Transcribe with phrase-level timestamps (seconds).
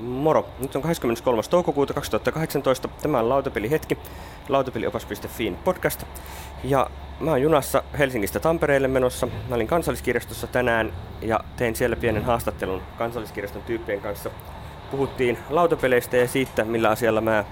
[0.00, 0.48] Moro!
[0.58, 1.42] Nyt on 23.
[1.50, 2.88] toukokuuta 2018.
[3.02, 3.98] Tämä on Lautapelihetki,
[4.48, 6.04] lautapeliopas.fiin podcast.
[6.64, 9.28] Ja mä oon junassa Helsingistä Tampereelle menossa.
[9.48, 10.92] Mä olin kansalliskirjastossa tänään
[11.22, 14.30] ja tein siellä pienen haastattelun kansalliskirjaston tyyppien kanssa.
[14.90, 17.44] Puhuttiin lautapeleistä ja siitä, millä asialla mä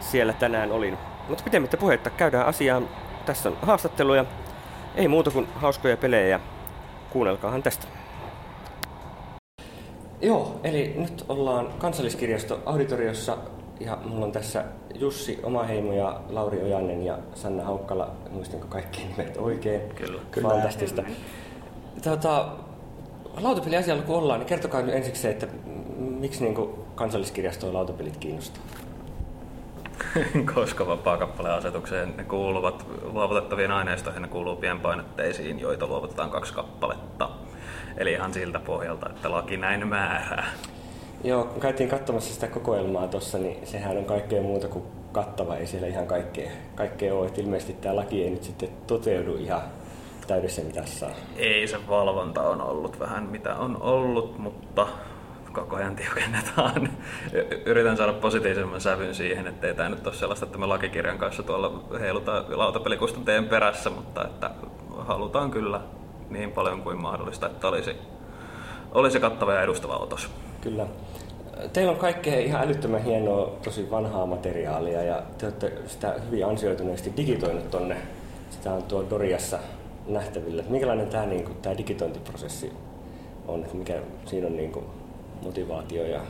[0.00, 0.98] siellä tänään olin.
[1.28, 2.88] Mutta pitemmittä puhetta käydään asiaan.
[3.26, 4.24] Tässä on haastatteluja.
[4.94, 6.40] Ei muuta kuin hauskoja pelejä.
[7.10, 7.86] Kuunnelkaahan tästä.
[10.22, 13.36] Joo, eli nyt ollaan kansalliskirjasto auditoriossa
[13.80, 18.10] ja mulla on tässä Jussi Omaheimo ja Lauri Ojanen ja Sanna Haukkala.
[18.30, 19.80] Muistanko kaikki nimet oikein?
[19.94, 20.20] Kyllä.
[20.42, 21.02] Fantastista.
[22.04, 22.48] Tota,
[23.40, 25.46] lautapeliasialla kun ollaan, niin kertokaa nyt ensiksi se, että
[25.98, 28.62] miksi niin kansalliskirjastoa lautapelit kiinnostaa?
[30.54, 31.18] Koska vapaa
[31.56, 37.28] asetukseen ne kuuluvat luovutettaviin aineistoihin, ne kuuluu pienpainotteisiin, joita luovutetaan kaksi kappaletta.
[38.00, 40.46] Eli ihan siltä pohjalta, että laki näin määrää.
[41.24, 45.56] Joo, kun käytiin katsomassa sitä kokoelmaa tuossa, niin sehän on kaikkea muuta kuin kattava.
[45.56, 47.26] Ei siellä ihan kaikkea, kaikkea ole.
[47.26, 49.60] Että ilmeisesti tämä laki ei nyt sitten toteudu ihan
[50.26, 51.06] täydessä mitassa.
[51.36, 54.86] Ei se valvonta on ollut vähän mitä on ollut, mutta
[55.52, 56.88] koko ajan tiukennetaan.
[57.64, 61.42] Yritän saada positiivisemman sävyn siihen, että ei tämä nyt ole sellaista, että me lakikirjan kanssa
[61.42, 64.50] tuolla heilutaan lautapelikustanteen perässä, mutta että
[64.98, 65.80] halutaan kyllä
[66.30, 67.96] niin paljon kuin mahdollista, että olisi,
[68.92, 70.30] olisi kattava ja edustava otos.
[70.60, 70.86] Kyllä.
[71.72, 77.12] Teillä on kaikkea ihan älyttömän hienoa, tosi vanhaa materiaalia ja te olette sitä hyvin ansioituneesti
[77.16, 77.96] digitoinut tonne.
[78.50, 79.58] Sitä on tuo Doriassa
[80.06, 80.62] nähtävillä.
[80.68, 82.72] Minkälainen tämä, niin kuin, tämä digitointiprosessi
[83.48, 83.66] on?
[83.72, 83.94] Mikä
[84.26, 84.84] siinä on niin kuin,
[85.42, 86.20] motivaatio ja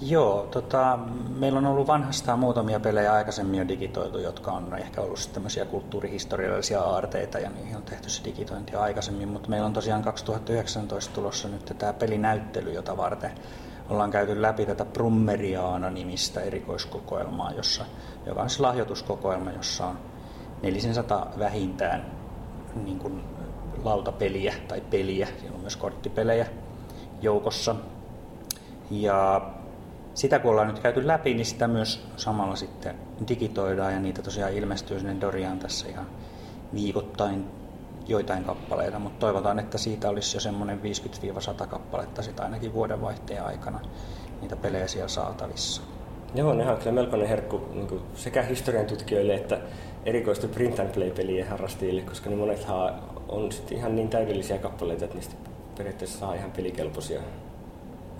[0.00, 0.98] Joo, tota,
[1.38, 6.80] meillä on ollut vanhastaan muutamia pelejä aikaisemmin jo digitoitu, jotka on ehkä ollut tämmöisiä kulttuurihistoriallisia
[6.80, 11.72] aarteita ja niihin on tehty se digitointi aikaisemmin, mutta meillä on tosiaan 2019 tulossa nyt
[11.78, 13.30] tämä pelinäyttely, jota varten
[13.90, 17.84] ollaan käyty läpi tätä Brummeriaana-nimistä erikoiskokoelmaa, jossa,
[18.26, 19.98] joka on siis lahjoituskokoelma, jossa on
[20.62, 22.06] 400 vähintään
[22.84, 23.24] niin kuin
[23.84, 26.46] lautapeliä tai peliä, siellä on myös korttipelejä
[27.22, 27.76] joukossa.
[28.90, 29.50] Ja
[30.16, 32.96] sitä kun ollaan nyt käyty läpi, niin sitä myös samalla sitten
[33.28, 36.06] digitoidaan ja niitä tosiaan ilmestyy sinne Doriaan tässä ihan
[36.74, 37.44] viikoittain
[38.06, 40.80] joitain kappaleita, mutta toivotaan, että siitä olisi jo semmoinen
[41.62, 43.80] 50-100 kappaletta sitä ainakin vuodenvaihteen aikana
[44.40, 45.82] niitä pelejä siellä saatavissa.
[46.34, 49.58] Joo, ne on kyllä melkoinen herkku niin sekä historian tutkijoille että
[50.04, 52.94] erikoista print and play pelien harrastajille, koska ne monethan
[53.28, 55.34] on sitten ihan niin täydellisiä kappaleita, että niistä
[55.76, 57.20] periaatteessa saa ihan pelikelpoisia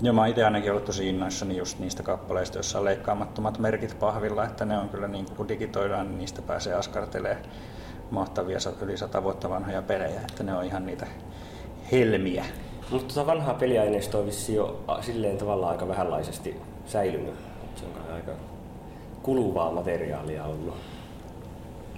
[0.02, 4.44] Joo, mä itse ainakin ollut tosi innoissani just niistä kappaleista, joissa on leikkaamattomat merkit pahvilla,
[4.44, 7.44] että ne on kyllä niin kun digitoidaan, niin niistä pääsee askartelemaan
[8.10, 11.06] mahtavia yli sata vuotta vanhoja pelejä, että ne on ihan niitä
[11.92, 12.44] helmiä.
[12.90, 17.34] Mutta tuota vanhaa peliaineistoa on vissi jo silleen tavallaan aika vähänlaisesti säilynyt.
[17.76, 18.32] Se on aika
[19.22, 20.76] kuluvaa materiaalia ollut.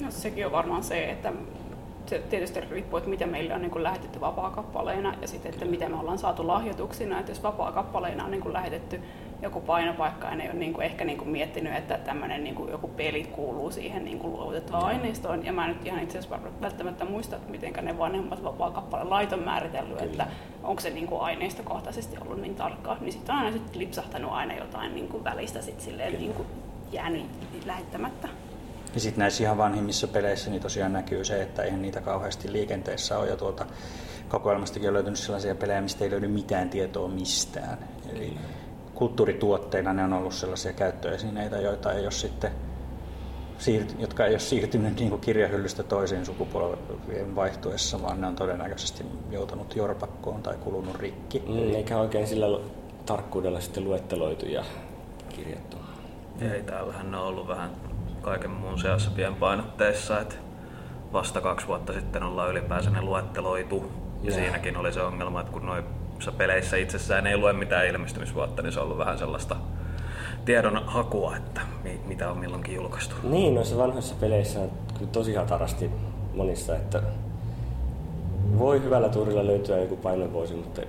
[0.00, 1.32] No, sekin on varmaan se, että
[2.08, 5.88] se tietysti riippuu, että mitä meille on niin kuin lähetetty vapaa-kappaleina ja sitten, että mitä
[5.88, 7.20] me ollaan saatu lahjoituksina.
[7.20, 9.00] Että jos vapaa-kappaleina on niin kuin lähetetty
[9.42, 12.54] joku painopaikka ja ne ei ole niin kuin ehkä niin kuin miettinyt, että tämmöinen niin
[12.54, 15.44] kuin joku peli kuuluu siihen niin kuin luovutettavaan aineistoon.
[15.44, 19.98] Ja mä nyt ihan itse asiassa välttämättä muista, että miten ne vanhemmat vapaa-kappaleen lait määritellyt,
[19.98, 20.10] Kyllä.
[20.10, 20.26] että
[20.62, 22.96] onko se niin kuin aineistokohtaisesti ollut niin tarkkaa.
[23.00, 26.48] Niin sitten on aina sit lipsahtanut aina jotain niin kuin välistä sit silleen niin kuin
[26.92, 27.26] jäänyt
[27.66, 28.28] lähettämättä.
[28.94, 33.18] Ja sitten näissä ihan vanhimmissa peleissä niin tosiaan näkyy se, että eihän niitä kauheasti liikenteessä
[33.18, 33.28] ole.
[33.28, 33.66] Ja tuolta
[34.28, 37.78] kokoelmastakin on löytynyt sellaisia pelejä, mistä ei löydy mitään tietoa mistään.
[38.12, 38.38] Eli
[38.94, 42.50] kulttuurituotteina ne on ollut sellaisia käyttöesineitä, joita ei ole sitten
[43.98, 49.76] jotka ei ole siirtynyt niin kuin kirjahyllystä toiseen sukupolvien vaihtuessa, vaan ne on todennäköisesti joutunut
[49.76, 51.42] jorpakkoon tai kulunut rikki.
[51.48, 52.46] Mm, eikä oikein sillä
[53.06, 54.64] tarkkuudella sitten luetteloitu ja
[55.28, 55.76] kirjattu.
[56.40, 57.70] Ei, täällähän on ollut vähän
[58.28, 60.34] kaiken muun seassa pienpainotteissa, että
[61.12, 63.92] vasta kaksi vuotta sitten ollaan ylipäänsä ne luetteloitu.
[64.22, 68.62] Ja, ja siinäkin oli se ongelma, että kun noissa peleissä itsessään ei lue mitään ilmestymisvuotta,
[68.62, 69.56] niin se on ollut vähän sellaista
[70.44, 71.60] tiedon hakua, että
[72.06, 73.14] mitä on milloinkin julkaistu.
[73.22, 75.90] Niin, noissa vanhoissa peleissä on kyllä tosi hatarasti
[76.34, 77.02] monissa, että
[78.58, 80.82] voi hyvällä tuurilla löytyä joku painovuosi, mutta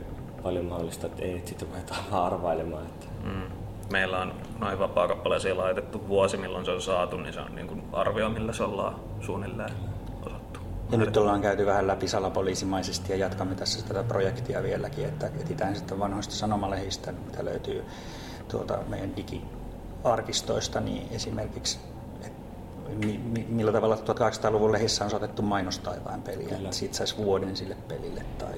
[0.44, 2.86] paljon mahdollista, että ei, että sitten ruvetaan vaan arvailemaan.
[2.86, 3.06] Että...
[3.24, 7.68] Mm meillä on noin vapaa-kappaleisiin laitettu vuosi, milloin se on saatu, niin se on niin
[7.68, 9.74] kuin arvio, millä se ollaan suunnilleen
[10.26, 10.60] osattu.
[10.92, 15.76] Ja nyt ollaan käyty vähän läpi salapoliisimaisesti ja jatkamme tässä tätä projektia vieläkin, että etsitään
[15.76, 17.86] sitten vanhoista sanomalehistä, mitä löytyy
[18.48, 21.80] tuolta meidän digiarkistoista, niin esimerkiksi
[23.48, 26.60] millä tavalla 1800-luvun lehissä on saatettu mainostaa jotain peliä, Kyllä.
[26.60, 28.26] että siitä saisi vuoden sille pelille.
[28.38, 28.54] Tai,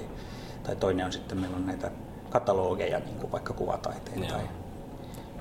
[0.63, 1.91] tai toinen on sitten, meillä on näitä
[2.29, 4.31] katalogeja, niin kuin vaikka kuvataiteen Joo.
[4.31, 4.43] tai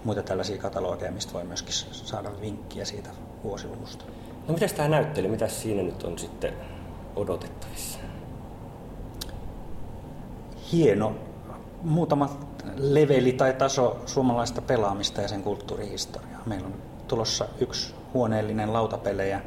[0.05, 3.11] muita tällaisia katalogeja, mistä voi myöskin saada vinkkiä siitä
[3.45, 4.05] vuosiluvusta.
[4.49, 6.55] No mitäs tämä näyttely, mitä siinä nyt on sitten
[7.17, 7.99] odotettavissa?
[10.73, 11.15] Hieno
[11.83, 12.31] muutama
[12.77, 16.43] leveli tai taso suomalaista pelaamista ja sen kulttuurihistoriaa.
[16.47, 16.75] Meillä on
[17.09, 19.41] tulossa yksi huoneellinen lautapelejä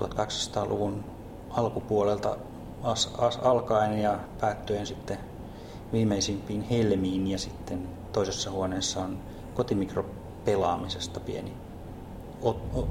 [0.00, 1.04] 1800-luvun
[1.50, 2.36] alkupuolelta
[2.82, 5.18] as, as, alkaen ja päättyen sitten
[5.92, 9.18] viimeisimpiin helmiin ja sitten toisessa huoneessa on
[9.60, 11.52] kotimikropelaamisesta pieni
[12.42, 12.88] o, o,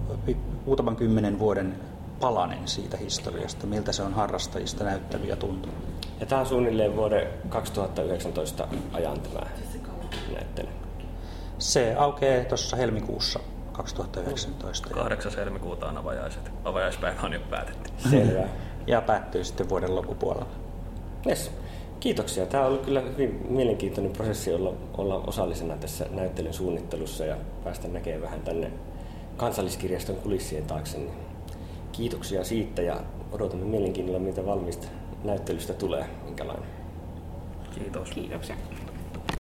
[0.66, 1.76] muutaman kymmenen vuoden
[2.20, 5.72] palanen siitä historiasta, miltä se on harrastajista näyttäviä tuntuu.
[6.20, 9.46] Ja tämä on suunnilleen vuoden 2019 ajan tämä
[10.34, 10.68] näyttely.
[11.58, 13.40] Se aukeaa tuossa helmikuussa
[13.72, 15.32] 2019 ja, 8.
[15.36, 16.52] helmikuuta on avajaiset.
[16.64, 17.92] Avajaispäivä on jo päätetty.
[18.10, 18.48] Selvä.
[18.88, 20.56] ja päättyy sitten vuoden loppupuolella.
[21.28, 21.52] Yes.
[22.00, 22.46] Kiitoksia.
[22.46, 27.88] Tämä on ollut kyllä hyvin mielenkiintoinen prosessi olla, olla osallisena tässä näyttelyn suunnittelussa ja päästä
[27.88, 28.72] näkemään vähän tänne
[29.38, 30.98] kansalliskirjaston kulissien taakse.
[30.98, 31.14] Niin
[31.92, 33.00] kiitoksia siitä ja
[33.32, 34.88] odotamme mielenkiinnolla, mitä valmista
[35.24, 36.70] näyttelystä tulee, minkälainen.
[37.76, 38.10] Kiitos.
[38.10, 38.56] Kiitoksia.